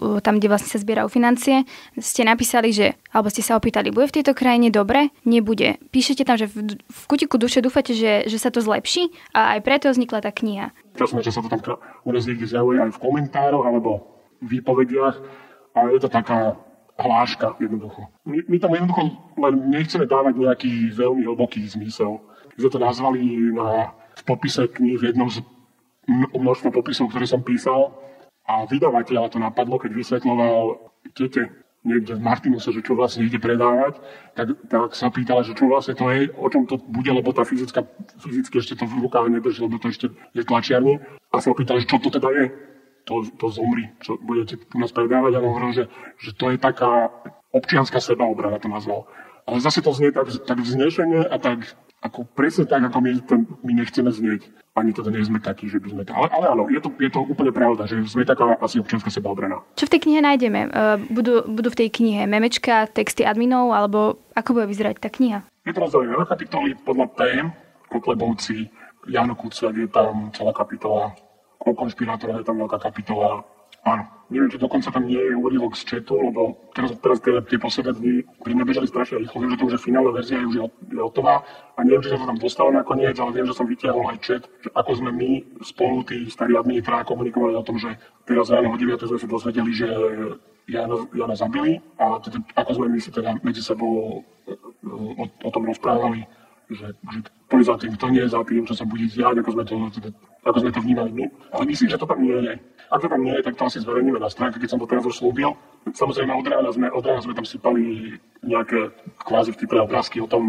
e, 0.00 0.24
tam, 0.24 0.40
kde 0.40 0.48
vlastne 0.48 0.72
sa 0.72 0.80
zbierajú 0.80 1.12
financie, 1.12 1.68
ste 2.00 2.24
napísali, 2.24 2.72
že, 2.72 2.96
alebo 3.12 3.28
ste 3.28 3.44
sa 3.44 3.60
opýtali, 3.60 3.92
bude 3.92 4.08
v 4.08 4.16
tejto 4.24 4.32
krajine 4.32 4.72
dobre? 4.72 5.12
Nebude. 5.28 5.76
Píšete 5.92 6.24
tam, 6.24 6.40
že 6.40 6.48
v, 6.48 6.80
v 6.80 7.02
kutiku 7.04 7.36
duše 7.36 7.60
dúfate, 7.60 7.92
že, 7.92 8.24
že 8.24 8.40
sa 8.40 8.48
to 8.48 8.64
zlepší 8.64 9.12
a 9.36 9.56
aj 9.56 9.60
preto 9.60 9.92
vznikla 9.92 10.24
tá 10.24 10.32
kniha. 10.32 10.72
Časme, 10.96 11.20
že 11.20 11.36
sa 11.36 11.44
to 11.44 11.52
tam 11.52 11.60
u 11.76 12.10
nás 12.16 12.24
niekde 12.24 12.48
zjavuje 12.48 12.80
aj 12.80 12.96
v 12.96 13.02
komentároch 13.02 13.68
alebo 13.68 14.08
výpovediach 14.40 15.20
a 15.76 15.78
je 15.92 16.00
to 16.00 16.08
taká 16.08 16.56
hláška 16.96 17.56
jednoducho. 17.60 18.08
My, 18.24 18.40
my 18.48 18.56
tam 18.56 18.72
jednoducho 18.72 19.02
len 19.36 19.54
nechceme 19.68 20.08
dávať 20.08 20.32
nejaký 20.36 20.96
veľmi 20.96 21.28
hlboký 21.28 21.64
zmysel 21.68 22.20
sme 22.60 22.70
to 22.70 22.80
nazvali 22.80 23.22
na, 23.56 23.96
v 24.16 24.22
popise 24.28 24.68
kníh 24.68 25.00
v 25.00 25.12
jednom 25.12 25.28
z 25.32 25.40
množstva 26.10 26.70
popisov, 26.74 27.08
ktoré 27.08 27.24
som 27.24 27.40
písal. 27.40 27.94
A 28.44 28.66
vydavateľa 28.66 29.30
to 29.30 29.38
napadlo, 29.38 29.78
keď 29.78 29.94
vysvetloval 29.94 30.80
tete 31.14 31.48
niekde 31.80 32.12
v 32.12 32.24
Martinuse, 32.24 32.68
že 32.76 32.84
čo 32.84 32.92
vlastne 32.92 33.24
ide 33.24 33.40
predávať, 33.40 33.96
tak, 34.36 34.52
tak 34.68 34.92
sa 34.92 35.08
pýtala, 35.08 35.40
že 35.40 35.56
čo 35.56 35.64
vlastne 35.64 35.96
to 35.96 36.12
je, 36.12 36.28
o 36.28 36.48
čom 36.52 36.68
to 36.68 36.76
bude, 36.76 37.08
lebo 37.08 37.32
tá 37.32 37.40
fyzická, 37.40 37.88
fyzicky 38.20 38.60
ešte 38.60 38.76
to 38.76 38.84
v 38.84 39.00
rukách 39.00 39.32
nedrží, 39.32 39.64
lebo 39.64 39.80
to 39.80 39.88
ešte 39.88 40.12
je 40.36 40.42
tlačiarni. 40.44 41.00
A 41.32 41.40
sa 41.40 41.56
pýtala, 41.56 41.80
že 41.80 41.88
čo 41.88 41.96
to 41.96 42.12
teda 42.12 42.28
je, 42.36 42.44
to, 43.08 43.24
to 43.40 43.46
zomri, 43.48 43.88
čo 44.04 44.20
budete 44.20 44.60
tu 44.60 44.76
nás 44.76 44.92
predávať. 44.92 45.40
A 45.40 45.40
hovoril, 45.40 45.72
že, 45.72 45.84
že 46.20 46.36
to 46.36 46.52
je 46.52 46.60
taká 46.60 47.08
občianská 47.56 47.96
sebaobrana, 47.96 48.60
to 48.60 48.68
nazval. 48.68 49.08
Ale 49.48 49.64
zase 49.64 49.80
to 49.80 49.96
znie 49.96 50.12
tak, 50.12 50.28
tak 50.44 50.60
vznešenie 50.60 51.24
a 51.24 51.36
tak 51.40 51.64
ako 52.00 52.24
presne 52.32 52.64
tak, 52.64 52.80
ako 52.80 52.98
my, 53.04 53.10
to, 53.24 53.34
my 53.60 53.72
nechceme 53.76 54.08
znieť. 54.08 54.48
Ani 54.72 54.96
teda 54.96 55.12
nie 55.12 55.20
sme 55.20 55.42
takí, 55.42 55.68
že 55.68 55.76
by 55.76 55.88
sme 55.92 56.02
to... 56.08 56.16
Ale, 56.16 56.32
ale 56.32 56.46
áno, 56.56 56.64
je 56.72 56.80
to, 56.80 56.88
je 56.96 57.10
to 57.12 57.20
úplne 57.26 57.52
pravda, 57.52 57.84
že 57.84 58.00
sme 58.08 58.24
taká 58.24 58.56
asi 58.56 58.80
občianská 58.80 59.12
sebaobrana. 59.12 59.60
Čo 59.76 59.90
v 59.90 59.92
tej 59.92 60.00
knihe 60.08 60.20
nájdeme? 60.24 60.60
Uh, 60.72 60.96
budú, 61.12 61.44
budú 61.44 61.68
v 61.68 61.84
tej 61.84 61.88
knihe 61.92 62.24
memečka, 62.24 62.88
texty 62.88 63.26
adminov, 63.26 63.74
alebo 63.76 64.22
ako 64.32 64.56
bude 64.56 64.70
vyzerať 64.72 64.96
tá 65.02 65.12
kniha? 65.12 65.44
Je 65.68 65.76
to 65.76 65.82
rozdelené 65.84 66.16
na 66.16 66.24
kapitoly 66.24 66.72
podľa 66.86 67.06
tém. 67.18 67.52
Kotlebovci, 67.90 68.70
Jano 69.10 69.34
Kuciak 69.34 69.74
je 69.74 69.90
tam 69.90 70.30
celá 70.30 70.54
kapitola, 70.54 71.10
o 71.58 71.74
konšpirátorov 71.74 72.38
je 72.38 72.46
tam 72.46 72.62
veľká 72.62 72.78
kapitola, 72.78 73.42
Áno. 73.84 74.04
Neviem, 74.30 74.46
či 74.46 74.62
dokonca 74.62 74.94
tam 74.94 75.10
nie 75.10 75.18
je 75.18 75.34
úryvok 75.34 75.74
z 75.74 75.82
chatu, 75.90 76.14
lebo 76.14 76.54
teraz, 76.70 76.94
teraz 77.02 77.18
tie, 77.18 77.34
tie 77.50 77.58
posledné 77.58 77.92
dni 77.98 78.14
pri 78.46 78.52
mne 78.54 78.86
strašne 78.86 79.18
rýchlo. 79.26 79.42
Viem, 79.42 79.50
že 79.50 79.58
to 79.58 79.66
už 79.66 79.74
je 79.74 79.86
finálna 79.90 80.14
verzia, 80.14 80.46
už 80.46 80.54
je, 80.54 80.62
je 80.70 81.02
hotová 81.02 81.42
a 81.74 81.78
neviem, 81.82 81.98
či 82.06 82.14
sa 82.14 82.22
to 82.22 82.30
tam 82.30 82.38
dostalo 82.38 82.70
nakoniec, 82.70 83.18
ale 83.18 83.34
viem, 83.34 83.46
že 83.50 83.58
som 83.58 83.66
vytiahol 83.66 84.06
aj 84.06 84.18
chat, 84.22 84.42
že 84.62 84.70
ako 84.70 84.90
sme 85.02 85.10
my 85.10 85.30
spolu, 85.66 86.06
tí 86.06 86.30
starí 86.30 86.54
admini, 86.54 86.78
teda 86.78 87.02
komunikovali 87.02 87.58
o 87.58 87.66
tom, 87.66 87.74
že 87.74 87.90
teraz 88.22 88.54
ráno 88.54 88.70
o 88.70 88.78
9. 88.78 89.02
sme 89.02 89.18
sa 89.18 89.26
dozvedeli, 89.26 89.70
že 89.74 89.88
Jana, 90.70 90.96
Jana 91.10 91.34
zabili 91.34 91.82
a 91.98 92.22
teda, 92.22 92.38
ako 92.54 92.70
sme 92.78 92.86
my 92.86 92.98
si 93.02 93.10
teda 93.10 93.34
medzi 93.42 93.66
sebou 93.66 94.22
e, 94.46 94.54
o, 94.86 95.26
o 95.26 95.50
tom 95.50 95.66
rozprávali, 95.66 96.22
že, 96.70 96.86
že 96.94 97.18
tým, 97.50 97.94
to 97.98 98.06
nie 98.08 98.22
je 98.22 98.30
tým, 98.30 98.64
čo 98.66 98.74
sa 98.74 98.84
bude 98.86 99.06
diať, 99.10 99.42
ako 99.42 99.50
sme 99.58 99.64
to, 99.66 99.74
ako 100.46 100.58
sme 100.62 100.70
to 100.70 100.80
vnímali 100.80 101.10
my. 101.12 101.24
Ale 101.50 101.62
myslím, 101.66 101.88
že 101.90 101.98
to 101.98 102.06
tam 102.06 102.22
nie 102.22 102.38
je. 102.38 102.54
Ak 102.90 103.02
to 103.02 103.08
tam 103.10 103.22
nie 103.22 103.34
je, 103.38 103.42
tak 103.42 103.54
to 103.54 103.62
asi 103.66 103.78
zverejníme 103.82 104.18
na 104.18 104.30
stránke, 104.30 104.58
keď 104.58 104.70
som 104.70 104.80
to 104.82 104.86
teraz 104.86 105.06
už 105.06 105.18
slúbil. 105.18 105.54
Samozrejme, 105.94 106.30
od 106.34 106.46
rána 106.46 106.70
sme, 106.70 106.86
od 106.90 107.04
rána 107.06 107.22
sme 107.22 107.34
tam 107.34 107.46
sypali 107.46 108.14
nejaké 108.42 108.90
kvázi 109.22 109.54
vtipné 109.54 109.78
obrázky 109.82 110.18
o 110.22 110.30
tom, 110.30 110.42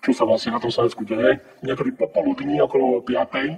čo 0.00 0.10
sa 0.16 0.24
vlastne 0.24 0.56
na 0.56 0.60
tom 0.60 0.72
Slovensku 0.72 1.04
deje. 1.04 1.40
Niekedy 1.60 1.96
popoludní 1.96 2.60
okolo 2.60 3.04
5. 3.04 3.12
Eh, 3.12 3.56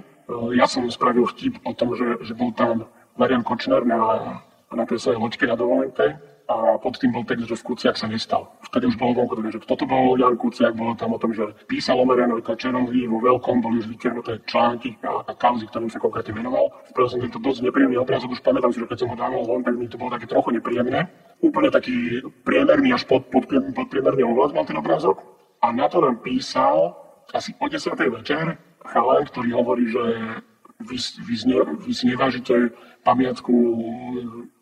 ja 0.55 0.67
som 0.67 0.85
spravil 0.91 1.25
vtip 1.25 1.59
o 1.63 1.71
tom, 1.71 1.95
že, 1.95 2.19
že 2.23 2.33
bol 2.35 2.51
tam 2.51 2.85
Marian 3.15 3.43
Kočner 3.43 3.83
na, 3.87 4.41
na 4.71 4.83
tej 4.83 4.99
svojej 4.99 5.19
loďke 5.19 5.47
na 5.47 5.55
dovolenke 5.55 6.34
a 6.45 6.77
pod 6.77 7.01
tým 7.01 7.09
bol 7.09 7.25
text, 7.25 7.49
že 7.49 7.57
Kuciak 7.57 7.97
sa 7.97 8.05
nestal. 8.05 8.45
Vtedy 8.69 8.85
už 8.85 9.01
bolo 9.01 9.17
vonku, 9.17 9.41
že 9.49 9.57
kto 9.57 9.73
to 9.81 9.85
bol 9.89 10.13
Jan 10.13 10.37
Kuciak, 10.37 10.77
bolo 10.77 10.93
tam 10.93 11.17
o 11.17 11.21
tom, 11.21 11.33
že 11.33 11.41
písal 11.65 11.97
o 11.97 12.05
Marianovi 12.05 12.45
Kačerovi, 12.45 13.09
vo 13.09 13.17
veľkom 13.17 13.65
boli 13.65 13.81
už 13.81 13.89
vytiahnuté 13.89 14.45
články 14.45 14.93
a, 15.01 15.25
a 15.25 15.31
kauzy, 15.33 15.65
ktorým 15.65 15.89
sa 15.89 15.97
konkrétne 15.97 16.37
venoval. 16.37 16.69
Spravil 16.85 17.09
som 17.09 17.19
tento 17.25 17.41
dosť 17.41 17.65
nepríjemný 17.65 17.97
obrazok, 17.97 18.37
už 18.37 18.45
pamätám 18.45 18.69
si, 18.69 18.77
že 18.77 18.89
keď 18.89 18.97
som 19.01 19.09
ho 19.09 19.17
dával 19.17 19.41
von, 19.41 19.65
tak 19.65 19.73
mi 19.73 19.89
to 19.89 19.97
bolo 19.97 20.13
také 20.13 20.29
trochu 20.29 20.53
nepríjemné. 20.53 21.09
Úplne 21.41 21.69
taký 21.73 22.21
priemerný 22.45 22.93
až 22.93 23.09
pod, 23.09 23.25
pod, 23.33 23.49
pod 23.49 23.87
priemerný 23.89 24.21
ohľad 24.29 24.53
mal 24.53 24.69
ten 24.69 24.77
obrazok. 24.77 25.25
A 25.65 25.73
na 25.73 25.89
to 25.89 25.97
nám 25.97 26.21
písal 26.21 26.93
asi 27.33 27.57
o 27.57 27.65
10. 27.65 27.97
večer 28.21 28.53
chalan, 28.85 29.25
ktorý 29.25 29.49
hovorí, 29.57 29.89
že 29.89 30.03
vy, 30.83 30.97
vy, 30.97 31.35
pamiatku 33.05 33.53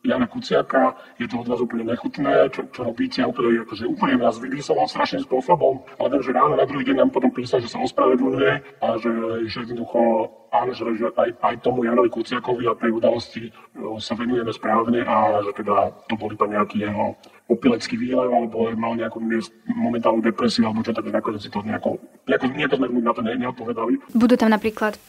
Jana 0.03 0.27
Kuciaka, 0.27 0.99
je 1.15 1.31
to 1.31 1.39
od 1.39 1.47
vás 1.47 1.63
úplne 1.63 1.87
nechutné, 1.87 2.51
čo, 2.51 2.67
čo 2.75 2.83
robíte, 2.83 3.23
a 3.23 3.31
úplne, 3.31 3.63
akože 3.63 3.87
úplne 3.87 4.19
nás 4.19 4.35
vydýsoval 4.35 4.91
strašným 4.91 5.23
spôsobom, 5.23 5.79
ale 5.95 6.07
viem, 6.11 6.23
že 6.27 6.35
ráno 6.35 6.59
na 6.59 6.67
druhý 6.67 6.83
deň 6.83 7.07
nám 7.07 7.11
potom 7.15 7.31
písal, 7.31 7.63
že 7.63 7.71
sa 7.71 7.79
ospravedlňuje 7.79 8.83
a 8.83 8.87
že, 8.99 9.11
že 9.47 9.57
jednoducho 9.63 10.27
áno, 10.51 10.75
že, 10.75 10.83
aj, 11.15 11.29
aj 11.39 11.55
tomu 11.63 11.87
Janovi 11.87 12.11
Kuciakovi 12.11 12.67
a 12.67 12.75
tej 12.75 12.91
udalosti 12.91 13.47
no, 13.79 13.95
sa 14.03 14.11
venujeme 14.19 14.51
správne 14.51 15.07
a 15.07 15.39
že 15.39 15.63
teda 15.63 15.95
to 16.11 16.19
bol 16.19 16.27
iba 16.27 16.45
nejaký 16.51 16.83
jeho 16.83 17.15
opilecký 17.47 17.95
výlev 17.95 18.27
alebo 18.27 18.75
mal 18.75 18.99
nejakú 18.99 19.23
momentálnu 19.71 20.19
depresiu 20.19 20.67
alebo 20.67 20.83
čo, 20.83 20.91
tak 20.91 21.07
nakoniec 21.07 21.41
si 21.41 21.49
to 21.49 21.63
nejako, 21.63 21.95
nejako, 22.27 22.45
nejako 22.51 22.75
sme 22.75 22.87
na 22.99 23.13
to 23.15 23.21
neodpovedali. 23.23 23.93
Budú 24.11 24.35
tam 24.35 24.51
napríklad 24.51 24.99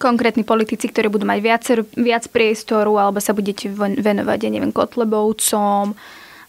konkrétni 0.00 0.44
politici, 0.44 0.88
ktorí 0.88 1.12
budú 1.12 1.28
mať 1.28 1.38
viac, 1.40 1.64
viac 1.96 2.24
priestoru, 2.28 2.96
alebo 2.96 3.20
sa 3.20 3.36
budete 3.36 3.68
venovať, 3.72 4.38
ja 4.40 4.50
neviem, 4.52 4.72
Kotlebovcom, 4.72 5.92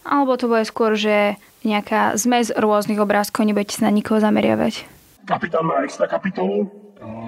alebo 0.04 0.32
to 0.36 0.48
bude 0.48 0.64
skôr, 0.68 0.96
že 0.96 1.40
nejaká 1.64 2.12
zmes 2.20 2.52
rôznych 2.52 3.00
obrázkov, 3.00 3.48
nebudete 3.48 3.80
sa 3.80 3.88
na 3.88 3.92
nikoho 3.92 4.20
zameriavať. 4.20 4.84
Kapitán 5.24 5.64
má 5.64 5.80
extra 5.80 6.04
kapitolu, 6.04 6.68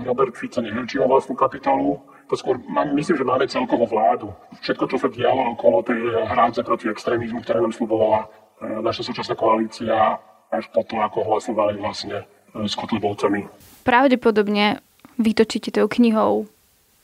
Robert 0.05 0.37
Fico 0.37 0.61
neviem, 0.61 0.85
či 0.85 1.01
má 1.01 1.09
vlastnú 1.09 1.37
kapitolu, 1.37 2.01
to 2.27 2.35
skôr, 2.35 2.59
myslím, 2.95 3.17
že 3.17 3.25
máme 3.25 3.47
celkovo 3.47 3.87
vládu. 3.87 4.35
Všetko, 4.61 4.85
čo 4.91 4.97
sa 4.99 5.09
dialo 5.09 5.55
okolo 5.55 5.87
tej 5.87 6.01
hrádze 6.27 6.67
proti 6.67 6.91
extrémizmu, 6.91 7.41
ktoré 7.47 7.63
nám 7.63 7.71
slubovala 7.71 8.27
e, 8.27 8.83
naša 8.83 9.07
súčasná 9.07 9.39
koalícia, 9.39 10.19
až 10.51 10.65
po 10.75 10.83
to, 10.83 10.99
ako 10.99 11.23
hlasovali 11.23 11.79
vlastne 11.79 12.27
e, 12.27 12.67
s 12.67 12.75
Kotlebovcami. 12.75 13.47
Pravdepodobne 13.87 14.83
vytočíte 15.17 15.73
tou 15.73 15.89
knihou 15.89 16.49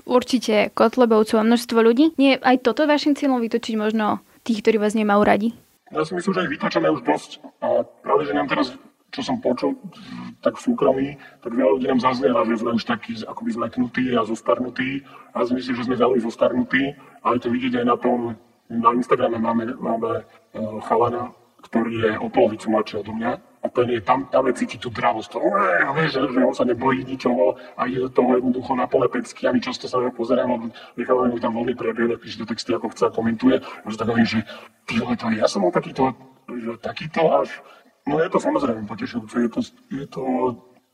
určite 0.05 0.71
Kotlebovcov 0.75 1.39
a 1.39 1.47
množstvo 1.47 1.79
ľudí. 1.79 2.15
Nie 2.19 2.37
je 2.37 2.43
aj 2.43 2.67
toto 2.67 2.87
vašim 2.87 3.15
cieľom 3.15 3.39
vytočiť 3.43 3.75
možno 3.79 4.21
tých, 4.43 4.63
ktorí 4.63 4.77
vás 4.83 4.99
nemajú 4.99 5.23
radi? 5.23 5.49
Ja 5.93 6.03
si 6.03 6.17
myslím, 6.17 6.33
že 6.35 6.43
ich 6.49 6.53
vytočíme 6.59 6.89
už 6.89 7.03
dosť. 7.05 7.31
A 7.63 7.85
práve, 7.85 8.27
že 8.27 8.33
nám 8.33 8.49
teraz, 8.49 8.73
čo 9.13 9.21
som 9.21 9.39
počul, 9.39 9.77
tak 10.41 10.57
v 10.57 10.65
súkromí, 10.65 11.09
tak 11.45 11.53
veľa 11.53 11.79
ľudí 11.79 11.87
nám 11.87 12.01
zaznieva, 12.01 12.49
že 12.49 12.65
sme 12.65 12.75
už 12.81 12.85
takí 12.89 13.13
akoby 13.23 13.51
zmeknutí 13.55 14.05
a 14.17 14.25
zostarnutí. 14.25 15.05
A 15.37 15.45
ja 15.45 15.45
si 15.47 15.53
myslím, 15.55 15.75
že 15.77 15.87
sme 15.87 15.97
veľmi 16.01 16.21
zostarnutí. 16.25 16.97
A 17.23 17.37
je 17.37 17.41
to 17.45 17.49
vidieť 17.53 17.85
aj 17.85 17.87
na 17.87 17.97
tom, 18.01 18.35
na 18.73 18.91
Instagrame 18.97 19.37
máme, 19.37 19.77
máme 19.77 20.25
uh, 20.25 20.81
chalana, 20.89 21.31
ktorý 21.61 21.93
je 21.93 22.11
o 22.19 22.27
polovicu 22.33 22.73
mladší 22.73 23.05
odo 23.05 23.13
mňa 23.13 23.52
a 23.73 23.81
je, 23.89 24.01
tam, 24.05 24.29
tam 24.29 24.47
je 24.47 24.77
tú 24.77 24.93
dravosť. 24.93 25.29
To, 25.33 25.39
vieš, 25.97 26.11
že, 26.21 26.45
on 26.45 26.57
sa 26.57 26.65
nebojí 26.69 27.05
ničoho 27.09 27.57
a 27.77 27.89
ide 27.89 28.05
do 28.05 28.11
toho 28.13 28.37
jednoducho 28.37 28.77
na 28.77 28.87
pole 28.87 29.09
pecky 29.09 29.49
a 29.49 29.53
my 29.53 29.61
často 29.61 29.89
sa 29.89 29.97
na 29.99 30.13
pozerám, 30.13 30.51
lebo 30.51 30.65
nechávame 30.97 31.33
mu 31.33 31.39
tam 31.41 31.57
voľný 31.57 31.75
priebeh, 31.75 32.21
píše 32.21 32.41
do 32.41 32.47
texty, 32.47 32.77
ako 32.77 32.93
chce 32.93 33.09
a 33.09 33.15
komentuje. 33.15 33.57
A 33.61 33.85
že 33.89 33.97
tak 33.97 34.09
hovorím, 34.13 34.29
že 34.29 34.41
ty 34.85 35.01
to 35.01 35.27
ja 35.33 35.47
som 35.49 35.65
bol 35.65 35.73
takýto, 35.73 36.13
takýto 36.85 37.21
až... 37.33 37.49
No 38.03 38.19
je 38.19 38.29
to 38.29 38.43
samozrejme 38.43 38.83
potešujúce, 38.91 39.37
je 39.39 39.51
to, 39.51 39.61
je 39.95 40.07
to 40.11 40.23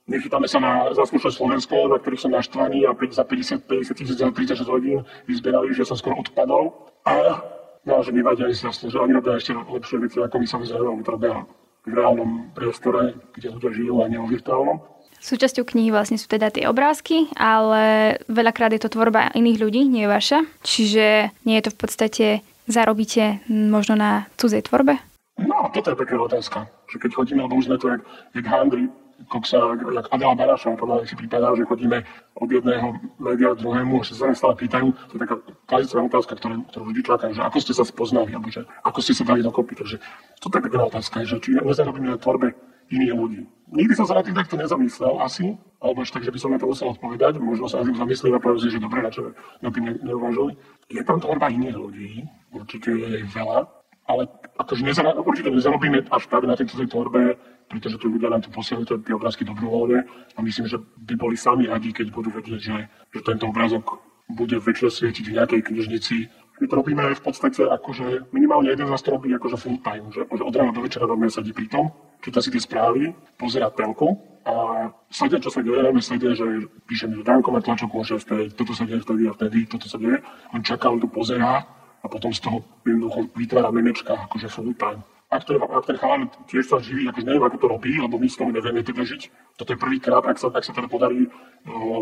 Nechytáme 0.09 0.49
sa 0.49 0.57
na 0.57 0.89
zaslušné 0.97 1.37
Slovensko, 1.37 1.93
na 1.93 2.01
ktorých 2.01 2.25
som 2.25 2.33
naštvaný 2.33 2.89
a 2.89 2.97
za 3.13 3.29
50-50 3.29 3.93
tisíc 3.93 4.17
za 4.17 4.33
36 4.33 4.65
hodín 4.65 5.05
vyzberali, 5.29 5.77
že 5.77 5.85
som 5.85 6.01
skoro 6.01 6.17
odpadol. 6.17 6.89
A 7.05 7.45
no, 7.85 8.01
že 8.01 8.17
mi 8.17 8.25
vadia 8.25 8.49
sa 8.57 8.73
že 8.73 8.97
oni 8.97 9.13
robia 9.13 9.37
ešte 9.37 9.53
lepšie 9.53 10.01
veci, 10.01 10.17
ako 10.17 10.41
my 10.41 10.47
samozrejme, 10.49 11.05
to 11.05 11.13
robia 11.13 11.45
reálnom 11.93 12.51
priestore, 12.53 13.15
kde 13.35 13.55
ľudia 13.55 13.71
žijú 13.73 13.95
a 14.03 14.11
nie 14.11 14.19
virtuálnom. 14.19 14.81
Súčasťou 15.19 15.67
knihy 15.67 15.91
vlastne 15.91 16.15
sú 16.15 16.31
teda 16.31 16.55
tie 16.55 16.71
obrázky, 16.71 17.27
ale 17.35 18.15
veľakrát 18.31 18.71
je 18.71 18.83
to 18.87 18.95
tvorba 18.95 19.35
iných 19.35 19.59
ľudí, 19.59 19.83
nie 19.83 20.07
je 20.07 20.15
vaša. 20.15 20.39
Čiže 20.63 21.35
nie 21.43 21.59
je 21.59 21.65
to 21.67 21.75
v 21.75 21.79
podstate 21.79 22.27
zarobíte 22.71 23.43
možno 23.51 23.99
na 23.99 24.31
cudzej 24.39 24.71
tvorbe? 24.71 25.03
No, 25.43 25.71
toto 25.75 25.91
je 25.91 25.99
pekná 25.99 26.23
otázka. 26.23 26.71
Že 26.87 26.97
keď 27.03 27.11
chodíme, 27.15 27.41
alebo 27.43 27.59
už 27.59 27.67
sme 27.67 27.79
to 27.83 27.91
jak, 27.91 28.03
jak 28.35 28.47
Handry, 28.47 28.87
Koksa, 29.27 29.59
jak 29.95 30.07
Adela 30.15 30.35
Baraša, 30.39 30.79
pomaly 30.79 31.03
si 31.03 31.19
prípadá, 31.19 31.51
že 31.59 31.67
chodíme 31.67 32.07
od 32.39 32.49
jedného 32.49 32.95
média 33.19 33.51
k 33.51 33.59
druhému 33.59 33.99
a 33.99 34.07
sa 34.07 34.31
stále 34.31 34.55
pýtajú, 34.55 34.95
to 34.95 35.13
je 35.19 35.21
taká 35.27 35.37
klasická 35.67 36.01
otázka, 36.07 36.33
ktorú, 36.39 36.55
ktorú 36.71 36.85
vždy 36.95 37.01
čakajú, 37.03 37.33
že 37.35 37.43
ako 37.43 37.59
ste 37.59 37.75
sa 37.75 37.83
spoznali, 37.83 38.31
alebo 38.31 38.47
že 38.47 38.63
ako 38.87 38.99
ste 39.03 39.19
sa 39.19 39.27
dali 39.27 39.43
dokopy. 39.43 39.75
Takže 39.75 39.97
toto 40.39 40.55
je 40.55 40.65
pekná 40.71 40.87
otázka, 40.87 41.27
že 41.27 41.43
či 41.43 41.59
nezarobíme 41.59 42.15
na 42.15 42.19
tvorbe 42.23 42.55
iných 42.95 43.13
ľudí. 43.13 43.43
Nikdy 43.69 43.95
som 44.01 44.07
sa 44.09 44.17
na 44.17 44.25
tým 44.25 44.33
takto 44.33 44.57
nezamyslel 44.57 45.21
asi, 45.21 45.59
alebo 45.83 46.01
až 46.01 46.11
tak, 46.15 46.25
že 46.25 46.33
by 46.33 46.39
som 46.41 46.51
na 46.55 46.59
to 46.63 46.71
musel 46.71 46.89
odpovedať, 46.95 47.37
možno 47.37 47.69
sa 47.69 47.83
na 47.83 47.91
tým 47.91 48.01
zamyslím 48.01 48.39
a 48.39 48.41
poviem 48.41 48.61
si, 48.65 48.73
že 48.73 48.81
dobre, 48.81 49.05
na 49.05 49.11
čo 49.13 49.35
na 49.61 49.69
tým 49.69 49.99
neuvažujem. 50.01 50.57
Je 50.89 51.03
tam 51.05 51.21
tvorba 51.21 51.53
iných 51.53 51.77
ľudí, 51.77 52.25
určite 52.55 52.97
je 52.97 53.29
veľa, 53.29 53.78
ale 54.09 54.27
akože 54.57 54.83
nezara, 54.83 55.13
určite 55.21 55.53
nezarobíme 55.53 56.09
až 56.09 56.25
tak 56.27 56.49
na 56.49 56.57
tejto 56.57 56.81
tvorbe 56.89 57.37
pretože 57.69 58.01
tu 58.01 58.09
ľudia 58.09 58.33
nám 58.33 58.43
tu 58.43 58.51
posielajú 58.51 59.05
tie 59.05 59.15
obrázky 59.15 59.45
dobrovoľne 59.45 60.01
a 60.09 60.39
myslím, 60.41 60.67
že 60.67 60.81
by 60.81 61.15
boli 61.21 61.37
sami 61.37 61.69
radi, 61.69 61.93
keď 61.93 62.09
budú 62.11 62.33
vedieť, 62.33 62.61
že, 62.61 62.77
že 62.89 63.21
tento 63.21 63.53
obrázok 63.53 64.01
bude 64.33 64.57
väčšie 64.57 64.89
svietiť 64.89 65.25
v 65.29 65.37
nejakej 65.37 65.61
knižnici. 65.69 66.17
My 66.59 66.67
to 66.67 66.75
robíme 66.75 67.05
v 67.15 67.23
podstate 67.23 67.63
akože 67.65 68.35
minimálne 68.35 68.73
jeden 68.73 68.89
z 68.89 68.93
nás 68.93 69.05
to 69.05 69.15
robí 69.15 69.31
akože 69.31 69.57
full 69.61 69.79
time, 69.85 70.11
že, 70.11 70.27
od 70.27 70.53
rána 70.57 70.75
do 70.75 70.83
večera 70.83 71.07
robíme 71.07 71.31
sedí 71.31 71.55
pri 71.55 71.71
tom, 71.71 71.93
číta 72.25 72.43
si 72.43 72.51
tie 72.51 72.59
správy, 72.59 73.15
pozera 73.39 73.71
telku 73.71 74.19
a 74.43 74.89
sledia, 75.13 75.39
čo 75.39 75.53
sa 75.53 75.61
deje, 75.63 75.93
sledia, 76.03 76.35
že 76.35 76.67
píšem, 76.89 77.15
že 77.15 77.23
Danko 77.23 77.53
má 77.53 77.61
tlačovku 77.61 78.01
o 78.01 78.05
6, 78.05 78.57
toto 78.59 78.73
sa 78.75 78.89
deje 78.89 79.05
vtedy 79.05 79.29
a 79.29 79.37
vtedy, 79.37 79.69
toto 79.71 79.87
sa 79.87 80.01
deje. 80.01 80.19
On 80.51 80.65
čaká, 80.65 80.91
on 80.91 80.99
tu 80.99 81.07
pozerá 81.07 81.63
a 82.03 82.07
potom 82.07 82.31
z 82.31 82.41
toho 82.41 82.65
jednoducho 82.87 83.31
vytvára 83.37 83.71
memečka, 83.71 84.15
akože 84.15 84.49
full 84.49 84.75
time 84.75 85.03
ak, 85.29 85.45
to, 85.45 85.61
ak 85.61 85.85
ten 85.85 86.01
chalan 86.01 86.33
tiež 86.49 86.65
sa 86.73 86.81
živí, 86.81 87.05
akože 87.09 87.29
neviem, 87.29 87.45
ako 87.45 87.61
to 87.61 87.69
robí, 87.69 87.93
lebo 88.01 88.17
my 88.17 88.29
z 88.33 88.37
toho 88.41 88.49
nevieme 88.49 88.81
teda 88.81 89.05
žiť. 89.05 89.23
Toto 89.61 89.77
je 89.77 89.79
prvýkrát, 89.79 90.25
ak 90.25 90.41
sa, 90.41 90.49
ak 90.49 90.65
sa 90.65 90.73
teda 90.73 90.89
podarí 90.89 91.29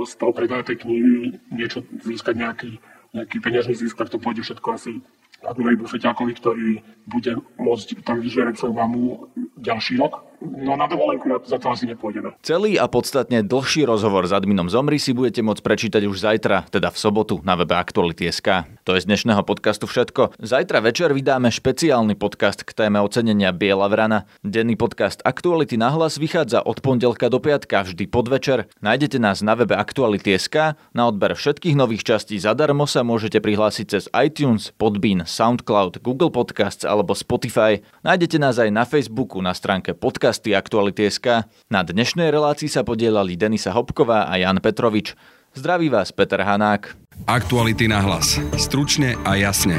z 0.06 0.12
toho 0.14 0.30
predaja 0.30 0.62
tej 0.62 0.86
knihy 0.86 1.34
niečo 1.50 1.82
získať 2.06 2.38
nejaký, 2.38 2.70
nejaký 3.10 3.36
peňažný 3.42 3.74
zisk, 3.74 3.98
tak 3.98 4.14
to 4.14 4.22
pôjde 4.22 4.46
všetko 4.46 4.68
asi 4.78 5.02
Admirovi 5.42 5.82
Bufeťákovi, 5.82 6.32
ktorý 6.38 6.68
bude 7.10 7.42
môcť 7.58 8.06
tam 8.06 8.22
vyžerať 8.22 8.62
svoju 8.62 8.74
mamu 8.78 9.26
ďalší 9.58 9.98
rok. 9.98 10.22
No 10.40 10.76
na 10.76 10.84
dovolenku 10.84 11.28
za 11.44 11.56
to 11.56 11.72
asi 11.72 11.88
nepôjdeme. 11.88 12.36
Celý 12.44 12.76
a 12.76 12.86
podstatne 12.86 13.40
dlhší 13.40 13.88
rozhovor 13.88 14.28
s 14.28 14.32
adminom 14.36 14.68
Zomri 14.68 15.00
si 15.00 15.16
budete 15.16 15.40
môcť 15.40 15.62
prečítať 15.64 16.02
už 16.04 16.16
zajtra, 16.20 16.68
teda 16.68 16.92
v 16.92 16.98
sobotu 16.98 17.40
na 17.40 17.56
webe 17.56 17.72
Aktuality.sk. 17.72 18.68
To 18.84 18.94
je 18.94 19.00
z 19.02 19.08
dnešného 19.08 19.42
podcastu 19.42 19.88
všetko. 19.88 20.36
Zajtra 20.36 20.84
večer 20.84 21.10
vydáme 21.16 21.48
špeciálny 21.48 22.14
podcast 22.20 22.62
k 22.62 22.70
téme 22.76 23.00
ocenenia 23.00 23.50
Biela 23.50 23.88
vrana. 23.88 24.28
Denný 24.44 24.76
podcast 24.76 25.24
Aktuality 25.24 25.80
na 25.80 25.90
hlas 25.90 26.20
vychádza 26.20 26.62
od 26.62 26.84
pondelka 26.84 27.32
do 27.32 27.40
piatka 27.40 27.82
vždy 27.82 28.04
podvečer. 28.06 28.68
Nájdete 28.84 29.16
nás 29.16 29.40
na 29.40 29.56
webe 29.56 29.74
Aktuality.sk. 29.74 30.76
Na 30.92 31.02
odber 31.08 31.32
všetkých 31.32 31.74
nových 31.74 32.04
častí 32.04 32.36
zadarmo 32.36 32.84
sa 32.84 33.00
môžete 33.00 33.40
prihlásiť 33.40 33.86
cez 33.88 34.04
iTunes, 34.12 34.70
Podbean, 34.76 35.24
SoundCloud, 35.24 36.04
Google 36.04 36.30
Podcasts 36.30 36.84
alebo 36.84 37.16
Spotify. 37.16 37.80
Nájdete 38.04 38.36
nás 38.36 38.60
aj 38.60 38.70
na 38.70 38.84
Facebooku 38.84 39.40
na 39.40 39.56
stránke 39.56 39.96
podcasty 40.26 40.58
Aktuality.sk. 40.58 41.46
Na 41.70 41.86
dnešnej 41.86 42.34
relácii 42.34 42.66
sa 42.66 42.82
podielali 42.82 43.38
Denisa 43.38 43.70
Hopková 43.70 44.26
a 44.26 44.34
Jan 44.34 44.58
Petrovič. 44.58 45.14
Zdraví 45.54 45.86
vás 45.86 46.10
Peter 46.10 46.42
Hanák. 46.42 46.98
Aktuality 47.30 47.86
na 47.86 48.02
hlas. 48.02 48.34
Stručne 48.58 49.14
a 49.22 49.38
jasne. 49.38 49.78